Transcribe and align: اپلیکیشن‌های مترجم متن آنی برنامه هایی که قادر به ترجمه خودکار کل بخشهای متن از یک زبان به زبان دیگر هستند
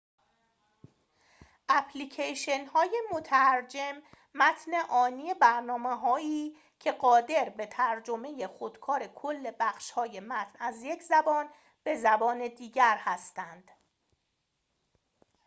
اپلیکیشن‌های 1.69 2.99
مترجم 3.11 4.01
متن 4.35 4.73
آنی 4.89 5.33
برنامه 5.33 5.95
هایی 5.95 6.57
که 6.79 6.91
قادر 6.91 7.49
به 7.49 7.65
ترجمه 7.65 8.47
خودکار 8.47 9.07
کل 9.07 9.51
بخشهای 9.59 10.19
متن 10.19 10.59
از 10.59 10.81
یک 10.83 11.03
زبان 11.03 11.49
به 11.83 11.95
زبان 11.97 12.47
دیگر 12.47 12.97
هستند 13.03 13.71